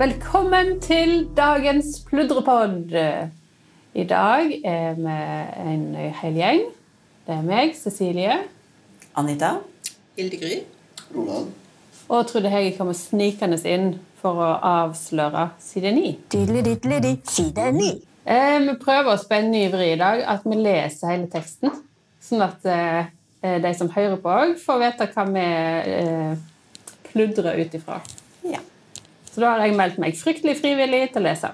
Velkommen 0.00 0.78
til 0.80 1.28
dagens 1.36 1.86
pludrepod. 2.08 2.94
I 3.94 4.04
dag 4.08 4.52
er 4.64 4.94
vi 4.96 5.16
en 5.72 5.82
hel 6.22 6.38
gjeng. 6.38 6.62
Det 7.26 7.34
er 7.34 7.42
meg, 7.44 7.74
Cecilie. 7.76 8.38
Anita. 9.20 9.50
Hildegry. 10.16 10.62
Roland. 11.12 11.50
Og 12.08 12.30
Trude 12.30 12.48
Hege 12.48 12.70
kommer 12.78 12.96
snikende 12.96 13.58
inn 13.68 13.90
for 14.22 14.40
å 14.40 14.48
avsløre 14.70 15.50
side 15.60 15.92
9. 15.98 16.14
Side 16.32 17.68
9. 17.76 17.90
Eh, 18.24 18.56
vi 18.70 18.76
prøver 18.80 19.12
oss 19.12 19.26
på 19.28 19.36
en 19.36 19.52
ny 19.52 19.66
vri 19.74 19.90
i 19.98 20.00
dag, 20.00 20.22
at 20.24 20.48
vi 20.48 20.62
leser 20.62 21.12
hele 21.12 21.28
teksten. 21.28 21.76
Sånn 22.24 22.46
at 22.48 22.64
eh, 22.64 23.12
de 23.44 23.76
som 23.76 23.92
hører 23.92 24.16
på, 24.24 24.32
òg 24.32 24.56
får 24.64 24.80
vite 24.86 25.10
hva 25.12 25.28
vi 25.28 25.46
eh, 25.98 26.34
pludrer 27.12 27.60
ut 27.60 27.78
ifra. 27.82 28.00
Så 29.30 29.42
da 29.42 29.54
har 29.54 29.64
jeg 29.64 29.76
meldt 29.78 30.00
meg 30.02 30.18
fryktelig 30.18 30.56
frivillig 30.58 31.04
til 31.12 31.22
å 31.22 31.26
lese. 31.28 31.52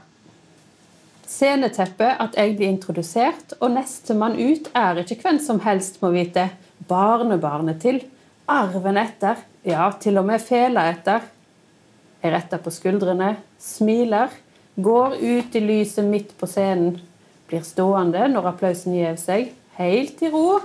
Sceneteppet 1.26 2.20
at 2.22 2.36
jeg 2.38 2.54
blir 2.56 2.70
introdusert, 2.70 3.56
og 3.60 3.74
nestemann 3.74 4.38
ut 4.38 4.70
er 4.78 5.02
ikke 5.02 5.18
hvem 5.24 5.40
som 5.42 5.60
helst 5.64 5.98
må 6.02 6.12
vite. 6.14 6.48
Barnebarnet 6.88 7.82
til. 7.82 8.00
Arven 8.46 9.00
etter. 9.00 9.40
Ja, 9.66 9.90
til 9.98 10.20
og 10.20 10.28
med 10.28 10.44
fela 10.44 10.86
etter. 10.92 11.24
Jeg 12.22 12.32
retter 12.32 12.62
på 12.62 12.72
skuldrene, 12.72 13.34
smiler, 13.60 14.30
går 14.76 15.18
ut 15.18 15.56
i 15.56 15.62
lyset 15.62 16.06
midt 16.06 16.32
på 16.38 16.48
scenen. 16.48 16.96
Blir 17.46 17.62
stående 17.66 18.24
når 18.30 18.48
applausen 18.52 18.96
gir 18.96 19.18
seg, 19.20 19.52
helt 19.78 20.22
i 20.22 20.30
ro. 20.32 20.60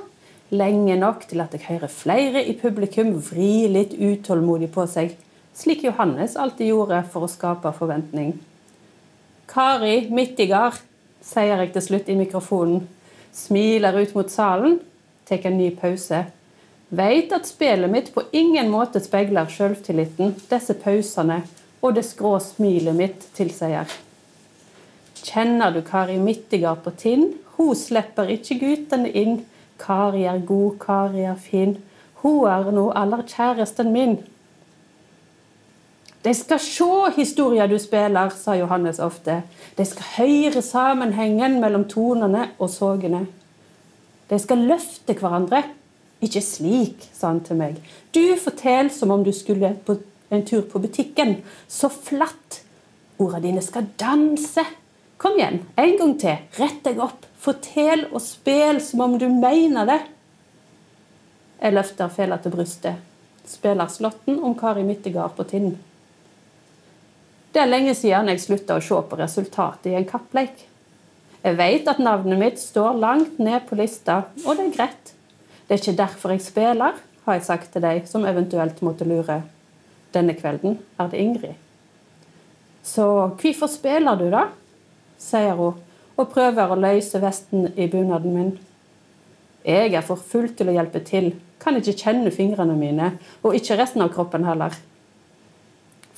Lenge 0.52 0.98
nok 1.00 1.28
til 1.30 1.42
at 1.44 1.54
jeg 1.56 1.68
hører 1.68 1.92
flere 1.92 2.42
i 2.44 2.56
publikum 2.60 3.14
vri 3.24 3.68
litt 3.72 3.94
utålmodig 3.96 4.72
på 4.74 4.86
seg, 4.90 5.14
slik 5.54 5.84
Johannes 5.84 6.36
alltid 6.36 6.72
gjorde 6.72 7.04
for 7.12 7.26
å 7.28 7.32
skape 7.32 7.74
forventning. 7.78 8.36
Kari 9.52 10.08
Midtigard, 10.10 10.80
sier 11.22 11.60
jeg 11.60 11.74
til 11.74 11.86
slutt 11.88 12.10
i 12.10 12.18
mikrofonen. 12.18 12.86
Smiler 13.36 13.98
ut 14.00 14.14
mot 14.16 14.32
salen, 14.32 14.80
tar 15.28 15.44
en 15.48 15.58
ny 15.60 15.70
pause. 15.76 16.24
Veit 16.92 17.32
at 17.32 17.48
spillet 17.48 17.92
mitt 17.92 18.10
på 18.16 18.26
ingen 18.36 18.72
måte 18.72 19.00
speiler 19.00 19.48
sjøltilliten 19.48 20.34
disse 20.50 20.76
pausene 20.76 21.42
og 21.82 21.96
det 21.96 22.04
skrå 22.06 22.34
smilet 22.44 22.98
mitt 22.98 23.28
tilsier. 23.38 23.88
Kjenner 25.22 25.72
du 25.72 25.82
Kari 25.86 26.18
Midtigard 26.20 26.82
på 26.84 26.94
tinn? 26.98 27.30
Hun 27.58 27.76
slipper 27.78 28.30
ikke 28.34 28.58
guttene 28.62 29.10
inn. 29.10 29.42
Kari 29.82 30.26
er 30.30 30.42
god, 30.46 30.78
Kari 30.82 31.26
er 31.30 31.40
fin. 31.40 31.78
Hun 32.22 32.48
er 32.50 32.72
nå 32.74 32.90
aller 32.98 33.24
kjæresten 33.30 33.92
min. 33.94 34.18
De 36.22 36.34
skal 36.38 36.60
se 36.62 37.12
historia 37.16 37.66
du 37.68 37.80
spiller, 37.82 38.30
sa 38.30 38.56
Johannes 38.56 39.00
ofte. 39.02 39.42
De 39.76 39.86
skal 39.86 40.10
høre 40.20 40.62
sammenhengen 40.62 41.58
mellom 41.64 41.88
tonene 41.90 42.52
og 42.60 42.70
sågene. 42.70 43.26
De 44.30 44.38
skal 44.40 44.68
løfte 44.70 45.18
hverandre. 45.18 45.64
Ikke 46.22 46.44
slik, 46.46 47.08
sa 47.18 47.32
han 47.32 47.42
til 47.42 47.58
meg. 47.58 47.80
Du 48.14 48.38
forteller 48.38 48.94
som 48.94 49.10
om 49.12 49.26
du 49.26 49.32
skulle 49.34 49.74
på 49.86 49.98
en 50.30 50.46
tur 50.46 50.62
på 50.70 50.80
butikken. 50.84 51.40
Så 51.68 51.90
flatt. 51.90 52.62
Ordene 53.18 53.48
dine 53.48 53.66
skal 53.66 53.90
danse. 53.98 54.64
Kom 55.22 55.38
igjen, 55.38 55.64
en 55.78 55.98
gang 55.98 56.16
til. 56.22 56.38
Rett 56.62 56.82
deg 56.86 57.02
opp. 57.02 57.26
Fortell 57.42 58.06
og 58.12 58.22
spill 58.22 58.78
som 58.86 59.02
om 59.08 59.18
du 59.18 59.26
mener 59.34 59.90
det. 59.90 60.02
Jeg 61.62 61.74
løfter 61.74 62.14
fela 62.14 62.38
til 62.42 62.54
brystet. 62.54 63.02
Spiller 63.46 63.90
slåtten 63.90 64.38
om 64.46 64.54
Kari 64.58 64.86
Midtegard 64.86 65.34
på 65.38 65.50
tinnen. 65.50 65.80
Det 67.52 67.60
er 67.60 67.68
lenge 67.68 67.94
siden 67.98 68.30
jeg 68.32 68.40
slutta 68.40 68.78
å 68.80 68.84
se 68.84 69.00
på 69.10 69.18
resultatet 69.20 69.92
i 69.92 69.96
en 70.00 70.08
kappleik. 70.08 70.68
Jeg 71.42 71.58
vet 71.58 71.90
at 71.90 72.00
navnet 72.00 72.40
mitt 72.40 72.62
står 72.62 73.00
langt 73.02 73.40
ned 73.42 73.66
på 73.68 73.76
lista, 73.80 74.22
og 74.46 74.56
det 74.56 74.68
er 74.68 74.76
greit. 74.78 75.12
Det 75.68 75.76
er 75.76 75.82
ikke 75.82 75.98
derfor 76.00 76.36
jeg 76.36 76.46
spiller, 76.46 77.00
har 77.26 77.38
jeg 77.38 77.48
sagt 77.48 77.74
til 77.74 77.84
deg 77.84 78.08
som 78.08 78.28
eventuelt 78.30 78.80
måtte 78.86 79.08
lure. 79.10 79.42
Denne 80.16 80.36
kvelden 80.38 80.78
er 81.00 81.12
det 81.12 81.20
Ingrid. 81.20 81.56
Så 82.84 83.06
hvorfor 83.42 83.70
spiller 83.72 84.16
du, 84.20 84.30
da? 84.32 84.48
sier 85.22 85.54
hun 85.60 85.78
og 86.20 86.30
prøver 86.34 86.72
å 86.72 86.80
løse 86.80 87.20
vesten 87.22 87.68
i 87.76 87.88
bunaden 87.90 88.36
min. 88.36 88.52
Jeg 89.66 89.94
er 89.94 90.06
for 90.06 90.18
full 90.18 90.50
til 90.58 90.72
å 90.72 90.76
hjelpe 90.76 91.02
til, 91.06 91.32
kan 91.62 91.78
ikke 91.78 91.98
kjenne 92.00 92.32
fingrene 92.34 92.76
mine, 92.78 93.12
og 93.44 93.58
ikke 93.58 93.78
resten 93.80 94.04
av 94.04 94.12
kroppen 94.14 94.46
heller. 94.48 94.74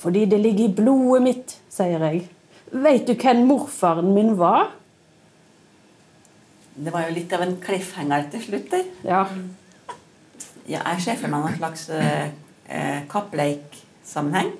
Fordi 0.04 0.26
det 0.28 0.38
ligger 0.44 0.68
i 0.68 0.72
blodet 0.76 1.22
mitt, 1.24 1.52
sier 1.72 2.02
jeg. 2.04 2.26
Veit 2.74 3.06
du 3.08 3.14
hvem 3.16 3.44
morfaren 3.48 4.10
min 4.12 4.34
var? 4.36 4.74
Det 6.74 6.92
var 6.92 7.06
jo 7.06 7.14
litt 7.14 7.32
av 7.32 7.44
en 7.44 7.54
cliffhanger 7.62 8.26
til 8.32 8.42
slutt 8.48 8.72
der. 8.74 8.88
Ja, 9.06 9.26
Ja, 10.64 10.80
jeg 10.94 11.02
ser 11.04 11.18
for 11.20 11.28
meg 11.28 11.42
noen 11.44 11.56
slags 11.58 11.82
eh, 11.92 12.30
eh, 12.72 13.02
kappleiksammenheng. 13.12 14.54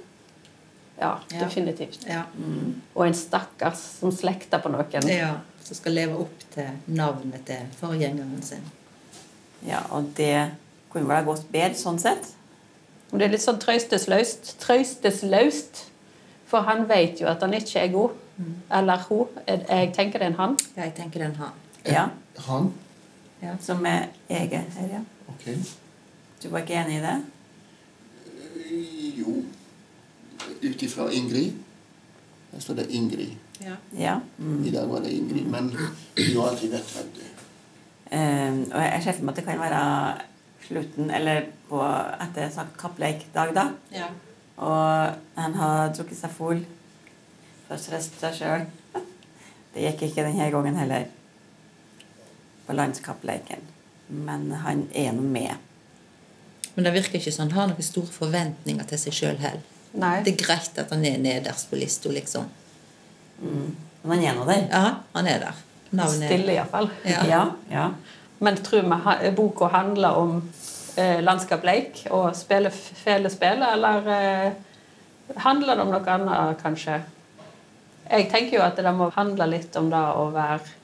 ja 1.00 1.14
definitivt. 1.32 2.04
Ja. 2.06 2.26
Og 2.94 3.06
en 3.06 3.16
stakkars 3.16 3.80
som 4.00 4.12
slekter 4.12 4.60
på 4.60 4.68
noen. 4.72 5.08
ja. 5.08 5.34
Som 5.64 5.78
skal 5.78 5.96
leve 5.96 6.18
opp 6.20 6.42
til 6.52 6.68
navnet 6.92 7.46
til 7.48 7.64
forgjengeren 7.80 8.42
sin. 8.44 8.64
Ja, 9.64 9.80
og 9.90 10.10
det 10.16 10.50
kunne 10.92 11.08
vel 11.08 11.16
ha 11.16 11.24
gått 11.24 11.48
bedre 11.50 11.74
sånn 11.74 11.98
sett. 11.98 12.34
Og 13.12 13.18
det 13.20 13.26
er 13.26 13.32
litt 13.34 13.44
sånn 13.44 13.58
trøstesløst. 13.62 14.54
Trøstesløst. 14.60 15.84
For 16.50 16.64
han 16.66 16.88
vet 16.88 17.20
jo 17.22 17.26
at 17.30 17.42
han 17.42 17.54
ikke 17.54 17.78
er 17.80 17.92
god. 17.92 18.10
Eller 18.74 19.04
hun. 19.08 19.26
Jeg 19.46 19.92
tenker 19.94 20.18
det 20.18 20.26
er 20.26 20.32
en 20.32 20.38
han. 20.40 20.56
Ja, 20.76 20.82
Jeg 20.82 20.94
tenker 20.94 21.20
den 21.22 21.36
har. 21.36 21.52
Ja, 21.86 22.06
Han? 22.48 22.72
Ja. 23.42 23.54
Som 23.60 23.84
er 23.86 24.06
jeg, 24.28 24.48
her, 24.50 24.88
ja. 24.90 25.00
Ok. 25.28 25.44
Du 26.42 26.48
var 26.48 26.58
ikke 26.64 26.74
enig 26.80 26.96
i 26.98 27.02
det? 27.04 27.16
Eh, 28.26 29.18
Jo. 29.18 29.42
Ut 30.64 30.82
ifra 30.82 31.10
Ingrid. 31.12 31.52
Her 32.52 32.60
står 32.60 32.74
det 32.74 32.86
Ingrid. 32.90 33.34
Ja. 33.62 33.76
Ja. 33.98 34.16
I 34.64 34.70
dag 34.70 34.88
var 34.90 35.00
det 35.04 35.12
Ingrid. 35.12 35.46
Men 35.50 35.68
du 36.16 36.40
har 36.40 36.48
alltid 36.48 36.70
vet, 36.70 36.96
redd. 36.96 37.20
Eh, 38.10 38.58
og 38.74 38.80
jeg 38.82 39.02
ser 39.04 39.12
for 39.12 39.24
meg 39.24 39.32
at 39.32 39.36
det 39.36 39.44
kan 39.44 39.60
være 39.60 39.84
slutten, 40.66 41.10
eller 41.10 41.42
på 41.74 41.82
etter 42.22 42.50
sagt 42.54 42.78
kappleikdag, 42.78 43.54
da. 43.56 43.68
ja. 43.94 44.12
Og 44.54 45.14
han 45.34 45.54
har 45.58 45.88
drukket 45.96 46.20
seg 46.20 46.30
full 46.30 46.60
for 47.66 47.74
å 47.74 47.80
stresse 47.82 48.14
seg 48.20 48.36
sjøl. 48.38 48.66
Det 49.74 49.82
gikk 49.82 50.04
ikke 50.06 50.26
denne 50.28 50.46
gangen 50.54 50.78
heller. 50.78 51.08
På 52.68 52.76
landskappleiken. 52.78 53.64
Men 54.06 54.46
han 54.62 54.84
er 54.94 55.10
nå 55.16 55.24
med. 55.26 55.58
Men 56.76 56.86
det 56.86 56.92
virker 56.94 57.18
ikke 57.18 57.32
som 57.34 57.48
han 57.48 57.56
har 57.56 57.72
noen 57.72 57.86
store 57.86 58.14
forventninger 58.14 58.86
til 58.92 59.00
seg 59.02 59.16
sjøl 59.18 59.40
heller. 59.42 59.66
Nei. 59.98 60.16
Det 60.26 60.36
er 60.36 60.40
greit 60.44 60.78
at 60.78 60.94
han 60.94 61.02
er 61.06 61.18
nederst 61.22 61.70
på 61.70 61.78
lista, 61.78 62.10
liksom. 62.14 62.46
Men 63.42 64.14
han 64.14 64.22
er 64.22 64.38
nå 64.38 64.46
der. 64.46 64.64
Ja, 64.70 64.86
han 65.14 65.30
er 65.30 65.42
der. 65.48 65.60
Navnet 65.94 66.30
Stille, 66.30 66.54
iallfall. 66.54 66.90
Ja. 67.06 67.26
Ja. 67.30 67.42
ja. 67.70 67.88
Men 68.42 68.62
tror 68.62 68.86
vi 68.86 69.30
boka 69.34 69.70
handler 69.74 70.18
om 70.22 70.40
eh, 70.96 71.20
landskapsleik 71.24 72.04
og 72.10 72.34
spille 72.36 72.70
felespill, 72.70 73.62
eller 73.66 74.08
eh, 74.14 75.36
handler 75.44 75.76
det 75.76 75.84
om 75.84 75.92
noe 75.94 76.14
annet, 76.14 76.62
kanskje? 76.62 77.00
Jeg 78.10 78.28
tenker 78.30 78.58
jo 78.58 78.64
at 78.64 78.76
det 78.76 78.92
må 78.94 79.08
handle 79.14 79.46
litt 79.48 79.76
om 79.80 79.90
det 79.92 80.06
å 80.20 80.26
være 80.34 80.80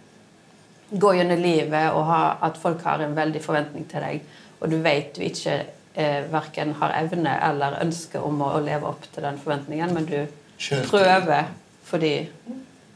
Gå 0.90 1.12
gjennom 1.14 1.38
livet 1.38 1.92
og 1.94 2.02
ha, 2.08 2.22
at 2.42 2.56
folk 2.58 2.80
har 2.82 2.98
en 3.04 3.12
veldig 3.14 3.38
forventning 3.44 3.84
til 3.86 4.02
deg, 4.02 4.24
og 4.58 4.72
du 4.72 4.80
vet 4.82 5.12
du 5.14 5.20
ikke 5.22 5.52
eh, 5.94 6.24
verken 6.32 6.72
har 6.80 6.96
evne 6.98 7.36
eller 7.46 7.76
ønske 7.84 8.18
om 8.18 8.40
å, 8.42 8.48
å 8.56 8.62
leve 8.64 8.88
opp 8.88 9.06
til 9.14 9.22
den 9.22 9.38
forventningen, 9.38 9.92
men 9.94 10.08
du 10.08 10.16
Kjøter. 10.58 10.88
prøver 10.90 11.52
fordi 11.86 12.10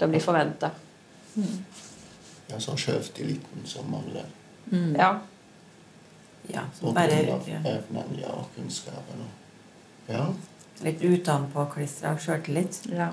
det 0.01 0.09
blir 0.11 0.25
forventa. 0.25 0.73
Ja, 2.51 2.59
sånn 2.59 2.83
sjøltilliten 2.83 3.63
som 3.71 3.87
mangler. 3.95 4.27
Ja. 4.99 5.13
Ja. 6.49 6.65
som 6.75 6.89
Så 6.89 6.95
bare 6.95 7.23
grunn 7.23 7.35
av 7.41 7.49
ja. 7.49 7.61
evnen, 7.73 8.17
ja, 8.21 8.33
og 8.33 8.51
kunnskapen. 8.57 9.25
Ja. 10.07 10.27
litt 10.85 11.03
utenpå 11.03 11.65
klistra 11.73 12.17
sjøltillit. 12.19 12.81
Ja. 12.93 13.13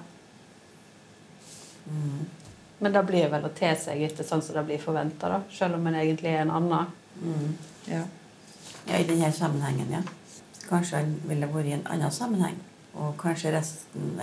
Men 2.80 2.94
det 2.94 3.04
blir 3.06 3.30
vel 3.30 3.46
å 3.46 3.52
te 3.56 3.70
seg 3.78 4.02
etter 4.08 4.26
sånn 4.26 4.42
som 4.42 4.58
det 4.58 4.64
blir 4.68 4.82
forventa, 4.82 5.42
selv 5.54 5.78
om 5.78 5.88
en 5.88 6.00
egentlig 6.02 6.34
er 6.34 6.42
en 6.46 6.56
annen. 6.58 7.58
ja. 7.86 8.04
Ja, 8.88 8.98
i 8.98 9.06
denne 9.06 9.30
sammenhengen, 9.32 9.92
ja. 9.94 10.02
Kanskje 10.66 10.98
han 11.04 11.12
ville 11.30 11.46
vært 11.52 11.68
i 11.70 11.76
en 11.76 11.84
annen 11.94 12.12
sammenheng. 12.12 12.56
Og 12.98 13.14
kanskje 13.22 13.52
resten 13.54 14.16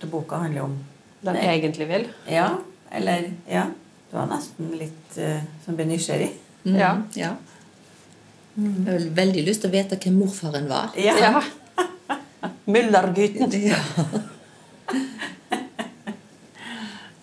til 0.00 0.10
boka 0.10 0.38
handler 0.40 0.62
om 0.62 0.78
Den 1.20 1.36
han 1.36 1.44
egentlig 1.50 1.88
vil. 1.88 2.06
Ja, 2.30 2.48
eller 2.90 3.32
Ja. 3.48 3.66
Du 4.10 4.16
var 4.16 4.28
nesten 4.30 4.70
litt 4.78 5.16
uh, 5.18 5.42
som 5.64 5.76
blir 5.76 5.88
nysgjerrig. 5.90 6.30
Mm, 6.64 6.76
Ja. 6.78 6.90
ja. 7.16 7.32
Jeg 8.56 8.86
har 8.88 9.02
veldig 9.18 9.42
lyst 9.44 9.60
til 9.64 9.68
å 9.68 9.74
vite 9.74 9.98
hvem 10.00 10.16
morfaren 10.22 10.68
var. 10.70 10.94
Ja. 10.96 11.42
Møllergutten. 12.72 13.52
Ja. 13.70 13.80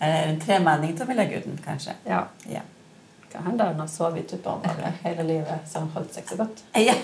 Eller 0.04 0.28
en 0.34 0.40
tremenning 0.40 0.98
til 0.98 1.08
Villaguden, 1.08 1.60
kanskje. 1.64 1.94
Ja. 2.04 2.26
Ja. 2.52 2.60
Hva 3.32 3.40
hender 3.46 3.72
når 3.78 3.88
sovet 3.88 4.34
i 4.36 4.36
tupperware 4.36 4.92
hele 5.06 5.24
livet, 5.30 5.64
som 5.70 5.88
holdt 5.96 6.12
seg 6.18 6.28
så 6.28 6.36
godt. 6.42 6.60
Ja. 6.76 6.98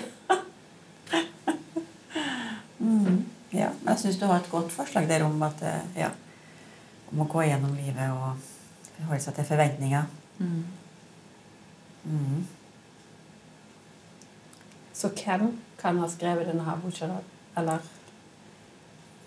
mm, 2.78 3.24
ja. 3.56 3.70
Men 3.80 3.94
jeg 3.94 4.02
syns 4.02 4.20
du 4.20 4.26
har 4.28 4.36
et 4.42 4.52
godt 4.52 4.70
forslag 4.74 5.08
der 5.08 5.24
om 5.24 5.42
at 5.48 5.64
eh, 5.64 5.80
ja, 6.02 6.12
om 7.10 7.24
å 7.24 7.28
gå 7.32 7.48
gjennom 7.48 7.72
livet 7.78 8.12
og 8.12 8.36
forholde 8.98 9.24
seg 9.24 9.40
til 9.40 9.48
forventninger. 9.48 10.04
Mm. 10.38 10.60
Mm. 12.04 12.44
Så 15.00 15.08
hvem 15.16 15.46
kan 15.80 15.98
ha 16.02 16.08
skrevet 16.12 16.48
denne 16.50 16.64
her 16.66 16.76
boka? 16.82 17.06
da? 17.08 17.20
Eller 17.60 17.78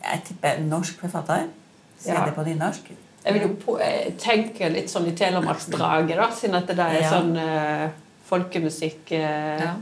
Jeg 0.04 0.22
tipper 0.28 0.60
norsk 0.68 1.00
forfatter. 1.00 1.48
Sier 2.00 2.14
Ja. 2.20 2.26
det 2.26 2.34
på 2.36 2.44
nynorsk. 2.44 2.92
Jeg 3.26 3.34
vil 3.34 3.42
jo 3.42 3.54
på, 3.66 3.78
eh, 3.80 4.14
tenke 4.20 4.68
litt 4.70 4.90
sånn 4.92 5.08
i 5.08 5.16
Telemarksdraget, 5.16 6.18
da, 6.18 6.30
siden 6.36 6.56
at 6.56 6.68
det 6.68 6.76
der 6.78 6.84
er 6.98 7.02
Ja. 7.02 7.10
sånn 7.12 7.38
uh, 7.38 7.90
folkemusikk 8.30 9.12
uh, 9.12 9.64
Ja. 9.64 9.76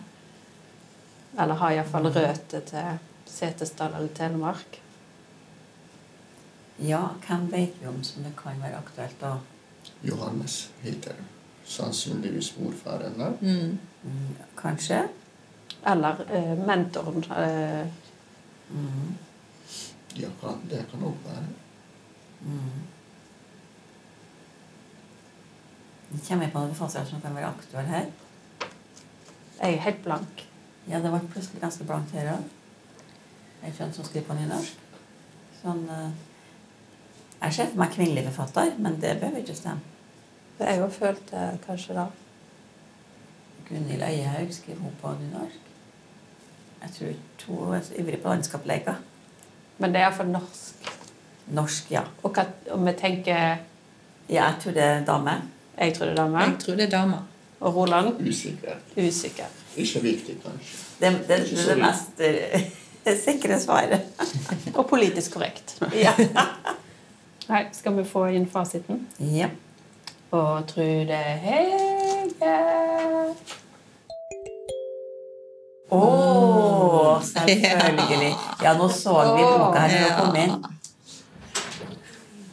Eller 1.39 1.55
har 1.55 1.71
iallfall 1.71 2.03
røtter 2.13 2.59
til 2.61 2.99
Setesdal 3.25 3.93
eller 3.95 4.07
Telemark. 4.09 4.79
Ja, 6.79 7.07
hvem 7.27 7.51
vet 7.51 7.73
vi 7.81 7.87
om 7.87 8.03
som 8.03 8.23
det 8.23 8.33
kan 8.35 8.61
være 8.61 8.77
aktuelt 8.77 9.19
da? 9.21 9.37
Johannes 10.03 10.69
heter 10.83 11.13
sannsynligvis 11.65 12.53
morfaren. 12.59 13.17
da. 13.17 13.29
Mm. 13.41 13.79
mm, 14.03 14.35
Kanskje? 14.57 15.07
Eller 15.85 16.25
eh, 16.29 16.53
mentoren. 16.67 17.23
Eh, 17.31 17.85
Mm. 18.71 19.17
Ja, 20.15 20.29
kan, 20.41 20.61
det 20.69 20.85
kan 20.91 21.01
òg 21.03 21.15
være. 21.25 21.41
Mm. 22.41 22.83
Kommer 26.27 26.45
jeg 26.45 26.53
på 26.53 26.59
noen 26.61 26.75
forfattere 26.75 27.09
som 27.09 27.21
kan 27.23 27.35
være 27.35 27.49
aktuelle 27.51 27.89
her? 27.91 28.05
jeg 29.61 29.73
er 29.75 29.83
helt 29.85 29.99
blank. 30.03 30.45
Ja, 30.89 30.99
det 31.03 31.11
ble 31.13 31.19
plutselig 31.33 31.61
ganske 31.61 31.85
blankt 31.85 32.15
her 32.17 32.31
òg. 32.33 32.45
Jeg 33.61 33.75
kjønn 33.77 33.91
som 33.93 34.07
skriver 34.07 34.25
på 34.29 34.37
nynorsk. 34.39 34.79
Sånn 35.61 35.83
eh, 35.93 36.07
Jeg 37.41 37.53
ser 37.57 37.69
for 37.73 37.81
meg 37.83 37.93
kvinnelig 37.93 38.23
forfatter, 38.29 38.71
men 38.79 38.97
det 39.01 39.17
behøver 39.19 39.43
ikke 39.43 39.55
stemme. 39.57 39.83
Jeg 40.61 40.79
har 40.81 40.93
følt 40.93 41.27
det 41.31 41.45
kanskje 41.65 41.95
da. 41.97 42.07
Gunhild 43.69 44.03
Øyehaug 44.07 44.53
skriver 44.53 44.81
hun 44.81 44.97
på 45.01 45.13
nynorsk. 45.19 45.70
Jeg 46.81 46.91
tror 46.97 47.07
ikke 47.13 47.47
hun 47.47 47.73
er 47.75 47.81
så 47.85 47.93
ivrig 47.99 48.19
på 48.21 48.29
landskapsleker. 48.29 48.95
Men 49.81 49.93
det 49.93 50.01
er 50.01 50.07
iallfall 50.09 50.29
norsk. 50.33 50.89
Norsk, 51.57 51.91
ja. 51.91 52.01
Og 52.23 52.33
hva, 52.35 52.45
om 52.75 52.85
vi 52.87 52.93
tenker 52.99 53.57
Ja, 54.29 54.45
jeg 54.47 54.55
tror 54.63 54.71
det 54.77 54.83
er 54.83 55.05
dame. 55.05 55.33
Jeg 55.77 55.93
tror 55.97 56.05
det 56.05 56.13
er 56.13 56.21
dame. 56.23 56.39
Jeg 56.45 56.59
tror 56.59 56.75
det 56.79 56.85
er 56.85 56.93
dame. 56.93 57.17
Og 57.61 57.75
Roland 57.75 58.21
Usikker. 58.27 58.77
usikker. 58.97 59.49
Ikke 59.77 59.99
viktig, 60.01 60.35
kanskje. 60.43 60.77
Det, 61.01 61.11
det, 61.27 61.27
det 61.27 61.59
er 61.59 61.75
det 61.75 61.77
mest 61.81 62.21
eh, 62.25 63.15
sikre 63.25 63.59
svaret. 63.59 64.01
Og 64.77 64.85
politisk 64.89 65.33
korrekt. 65.37 65.75
Ja. 65.95 66.13
Nei, 67.51 67.65
skal 67.73 67.97
vi 67.97 68.03
få 68.07 68.25
inn 68.31 68.47
fasiten? 68.49 69.07
ja. 69.19 69.49
Og 70.31 70.61
Trude 70.69 71.17
Hege. 71.43 72.51
Å, 75.91 75.99
selvfølgelig. 77.25 78.35
Ja, 78.63 78.73
nå 78.77 78.89
så 78.89 79.15
vi 79.35 79.43
boka 79.43 79.87
her 79.87 80.05
hun 80.05 80.19
kom 80.19 80.39
inn. 80.43 80.55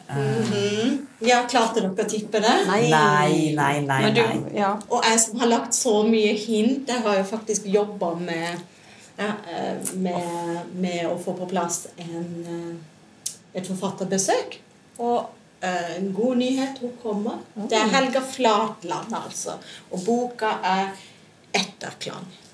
Mhm. 0.08 1.06
Ja, 1.20 1.40
klarte 1.50 1.82
dere 1.82 1.90
å 1.92 2.08
tippe 2.08 2.38
det? 2.40 2.54
Nei, 2.68 2.84
nei, 2.92 3.54
nei. 3.56 3.72
nei. 3.82 3.98
Men 4.04 4.14
du, 4.14 4.50
ja. 4.54 4.70
Og 4.86 5.02
jeg 5.04 5.18
som 5.24 5.40
har 5.42 5.50
lagt 5.50 5.74
så 5.74 5.96
mye 6.06 6.34
hint, 6.38 6.86
jeg 6.88 7.02
har 7.04 7.18
jo 7.18 7.24
faktisk 7.26 7.66
jobba 7.66 8.12
med, 8.20 8.62
ja, 9.18 9.32
eh, 9.50 9.90
med, 9.98 10.62
med 10.78 11.02
å 11.10 11.16
få 11.18 11.34
på 11.40 11.48
plass 11.50 11.88
en, 11.98 12.30
eh, 12.54 13.34
et 13.58 13.66
forfatterbesøk. 13.66 14.60
Og 15.02 15.18
eh, 15.60 15.96
en 15.98 16.12
god 16.14 16.38
nyhet, 16.38 16.78
hun 16.84 16.94
kommer. 17.02 17.42
Det 17.58 17.80
er 17.82 17.90
Helga 17.98 18.22
Flatland, 18.22 19.14
altså. 19.18 19.58
Og 19.90 20.04
boka 20.06 20.60
er 20.62 20.92
'Etterklang'. 21.52 22.47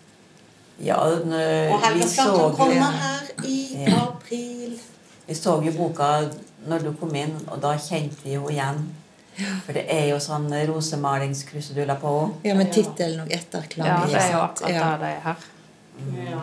Ja, 0.82 0.96
og 0.96 1.28
Og 1.28 1.80
Helga 1.84 1.94
vi 1.94 2.08
så 2.08 2.54
kommer 2.56 2.74
jo 2.74 2.82
her 2.82 3.46
i 3.46 3.84
Ja. 3.86 4.00
april. 4.08 4.78
Vi 5.26 5.34
så 5.34 5.62
jo 5.64 5.72
boka 5.72 6.28
når 6.66 6.78
du 6.84 6.92
kom 6.92 7.14
inn, 7.14 7.36
og 7.48 7.60
da 7.62 7.76
kjente 7.78 8.16
vi 8.24 8.34
jo 8.34 8.48
igjen. 8.48 8.82
For 9.66 9.72
det 9.72 9.86
er 9.90 10.08
jo 10.10 10.16
sånn 10.22 10.48
rosemalingskruseduller 10.68 11.96
på 12.00 12.10
henne. 12.20 12.34
Ja, 12.44 12.54
men 12.54 12.70
tittelen 12.70 13.20
og 13.24 13.32
etterklang. 13.32 13.86
ja, 13.86 14.02
det 14.06 14.14
er 14.20 14.32
jo 14.32 14.38
akkurat 14.38 14.70
Ja. 14.70 14.96
det 14.96 15.08
er 15.16 15.20
her. 15.20 15.36
Ja. 16.30 16.40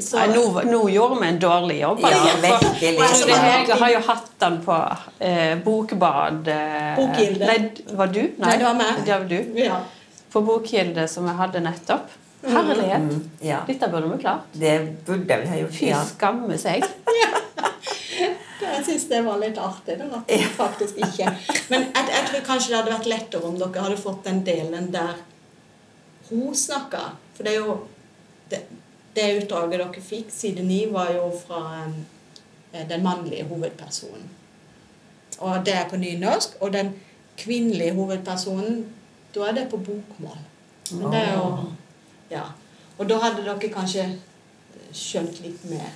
Så, 0.00 0.16
Nei, 0.16 0.26
nå, 0.32 0.62
nå 0.64 0.78
gjorde 0.88 1.20
vi 1.20 1.26
en 1.28 1.38
dårlig 1.38 1.80
jobb. 1.80 1.98
Ja, 2.00 2.08
altså. 2.08 2.36
virkelig. 2.40 3.00
Altså, 3.04 3.26
Hege 3.28 3.74
har 3.82 3.90
jo 3.90 3.98
hatt 4.06 4.30
den 4.40 4.60
på 4.64 4.76
eh, 5.20 5.56
Bokbad 5.64 6.48
eh, 6.48 6.96
Bokhilde. 6.96 7.46
Nei, 7.46 7.96
var 7.98 8.06
du? 8.14 8.22
Nei, 8.38 8.54
det 8.56 8.64
var 8.64 8.74
meg. 8.78 9.02
Det 9.04 9.12
var 9.18 9.28
du. 9.28 9.52
ja. 9.60 9.80
På 10.32 10.40
Bokhilde, 10.46 11.08
som 11.08 11.24
vi 11.28 11.34
hadde 11.36 11.60
nettopp. 11.60 12.08
Herlighet! 12.42 13.00
Mm, 13.04 13.30
ja. 13.44 13.60
Dette 13.66 13.88
burde 13.92 14.08
vi 14.12 14.18
klart. 14.22 14.46
Det 14.52 14.74
burde 15.06 15.40
vi 15.42 15.46
ha 15.50 15.56
gjort. 15.60 15.74
Fy 15.76 15.86
Ja. 15.90 16.04
skamme 16.04 16.58
seg. 16.58 16.84
Jeg 18.60 18.84
syns 18.84 19.08
det 19.08 19.20
var 19.24 19.38
litt 19.40 19.58
artig. 19.58 19.98
da, 19.98 20.04
at 20.18 20.28
det 20.28 20.38
faktisk 20.56 20.96
ikke. 21.00 21.30
Men 21.68 21.86
jeg, 21.94 22.04
jeg 22.12 22.26
tror 22.28 22.44
kanskje 22.46 22.70
det 22.70 22.76
hadde 22.78 22.92
vært 22.92 23.08
lettere 23.10 23.48
om 23.48 23.56
dere 23.58 23.82
hadde 23.84 23.96
fått 24.00 24.24
den 24.24 24.42
delen 24.44 24.90
der 24.92 25.14
hun 26.30 26.54
snakka. 26.56 27.00
For 27.34 27.44
det 27.44 27.54
er 27.54 27.64
jo 27.64 27.78
Det, 28.50 28.58
det 29.14 29.24
utdraget 29.42 29.78
dere 29.78 30.02
fikk, 30.02 30.30
side 30.34 30.62
ni, 30.66 30.80
var 30.90 31.12
jo 31.14 31.28
fra 31.46 31.86
eh, 32.72 32.86
den 32.88 33.02
mannlige 33.04 33.44
hovedpersonen. 33.46 34.24
Og 35.38 35.64
det 35.64 35.74
er 35.74 35.86
på 35.88 35.96
nynorsk. 35.96 36.56
Og 36.60 36.72
den 36.72 36.90
kvinnelige 37.38 37.94
hovedpersonen, 37.94 38.80
da 39.34 39.46
er 39.48 39.52
det 39.52 39.68
på 39.70 39.76
bokmål. 39.76 40.38
Men 40.92 41.12
det 41.12 41.20
er 41.20 41.36
jo 41.36 41.46
Ja. 42.30 42.44
Og 42.98 43.08
da 43.08 43.18
hadde 43.22 43.44
dere 43.46 43.72
kanskje 43.72 44.06
skjønt 44.94 45.40
litt 45.44 45.64
mer 45.70 45.88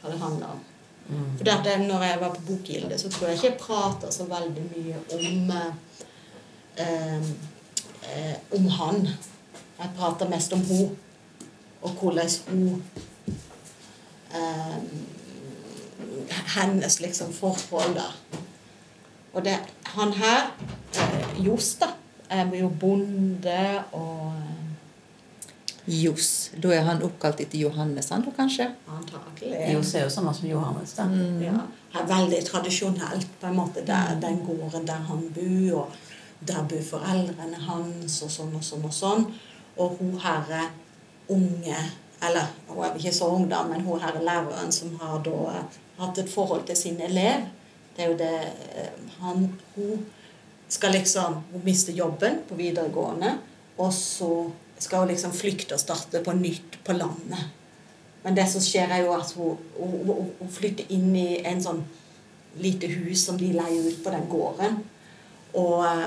hva 0.00 0.12
det 0.12 0.20
handler 0.20 0.54
om. 0.54 0.62
Mm. 1.04 1.32
For 1.36 1.44
dette, 1.44 1.78
når 1.84 2.04
jeg 2.06 2.20
var 2.20 2.34
på 2.34 2.44
Bokgilde, 2.48 2.98
så 2.98 3.10
tror 3.12 3.28
jeg 3.28 3.38
ikke 3.38 3.50
jeg 3.50 3.60
prater 3.60 4.12
så 4.14 4.26
veldig 4.28 4.64
mye 4.70 5.00
om 5.16 5.50
eh, 6.80 7.32
eh, 8.14 8.36
om 8.56 8.68
han. 8.78 9.08
Jeg 9.78 9.90
prater 9.98 10.30
mest 10.30 10.52
om 10.52 10.62
hun, 10.68 10.96
og 11.82 11.90
hvordan 11.90 12.30
hun 12.48 12.84
eh, 14.34 14.78
Hennes 16.54 17.00
liksom 17.00 17.32
forhold 17.32 17.94
der. 17.94 18.16
Og 19.34 19.44
det, 19.44 19.58
han 19.84 20.12
her, 20.12 20.54
eh, 20.94 21.44
Johs, 21.46 21.74
da, 21.74 21.90
er 22.30 22.48
jo 22.56 22.68
bonde 22.80 23.82
og 23.92 24.32
Johs. 25.86 26.50
Da 26.56 26.70
er 26.72 26.86
han 26.86 27.02
oppkalt 27.04 27.42
etter 27.44 27.58
Johannes, 27.60 28.08
han 28.10 28.22
da 28.24 28.32
kanskje? 28.36 28.70
antakelig 28.88 29.72
Johs 29.74 29.94
er 29.94 30.06
jo 30.06 30.12
samme 30.12 30.32
som 30.34 30.48
Johannes, 30.48 30.94
da. 30.96 31.04
Ja, 31.42 31.58
er 31.94 32.06
veldig 32.08 32.40
tradisjonelt, 32.46 33.28
på 33.40 33.50
en 33.50 33.58
måte. 33.58 33.84
Der, 33.86 34.14
den 34.20 34.40
gården 34.46 34.86
der 34.88 35.02
han 35.10 35.26
bor, 35.34 35.82
og 35.82 36.46
der 36.48 36.64
bor 36.70 36.86
foreldrene 36.88 37.60
hans, 37.66 38.22
og 38.24 38.32
sånn 38.32 38.56
og 38.56 38.64
sånn 38.64 38.88
og 38.88 38.96
sånn. 38.96 39.28
Og 39.76 40.00
hun 40.00 40.16
herre 40.22 40.70
unge 41.28 41.76
Eller 42.24 42.46
hun 42.68 42.84
er 42.86 42.94
ikke 42.96 43.12
så 43.12 43.26
ung, 43.34 43.48
da, 43.50 43.64
men 43.68 43.82
hun 43.84 44.00
herre 44.00 44.22
læreren 44.24 44.70
som 44.72 44.94
har 45.00 45.18
da 45.26 45.64
hatt 45.98 46.18
et 46.22 46.30
forhold 46.30 46.62
til 46.64 46.76
sin 46.78 47.00
elev. 47.02 47.42
Det 47.96 48.04
er 48.04 48.12
jo 48.12 48.18
det 48.18 48.36
eh, 48.78 49.10
han 49.20 49.42
Hun 49.74 50.06
skal 50.68 50.94
liksom 50.94 51.42
Hun 51.52 51.64
mister 51.64 51.92
jobben 51.92 52.38
på 52.48 52.56
videregående, 52.56 53.34
og 53.76 53.92
så 53.92 54.30
skal 54.78 55.04
hun 55.04 55.12
liksom 55.12 55.32
flykte 55.32 55.76
og 55.76 55.82
starte 55.82 56.22
på 56.24 56.34
nytt 56.38 56.80
på 56.84 56.96
landet. 56.96 57.52
Men 58.24 58.36
det 58.36 58.46
som 58.48 58.62
skjer, 58.64 58.88
er 58.88 59.04
jo 59.04 59.12
at 59.14 59.32
hun, 59.36 59.58
hun, 59.76 60.30
hun, 60.38 60.50
flytter 60.50 60.88
inn 60.94 61.12
i 61.16 61.42
en 61.44 61.60
sånn 61.62 61.82
lite 62.60 62.88
hus 62.88 63.26
som 63.26 63.36
de 63.40 63.50
leier 63.52 63.90
ut 63.90 64.00
på 64.04 64.12
den 64.14 64.28
gården. 64.30 64.78
Og 65.60 65.84
eh, 65.84 66.06